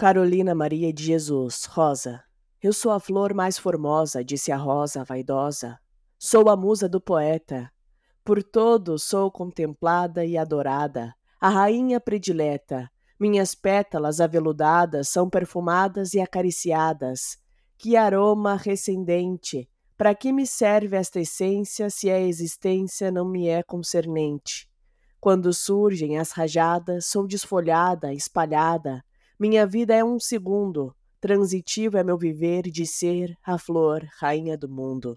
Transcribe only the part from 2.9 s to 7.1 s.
a flor mais formosa, disse a rosa vaidosa. Sou a musa do